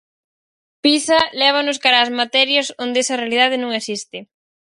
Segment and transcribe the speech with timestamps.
[0.83, 4.17] Pisa lévanos cara ás materias onde esa realidade non existe.